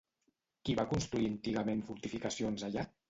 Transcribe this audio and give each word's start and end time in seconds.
Qui 0.69 0.73
va 0.79 0.85
construir 0.93 1.29
antigament 1.33 1.85
fortificacions 1.91 2.67
allà? 2.71 2.89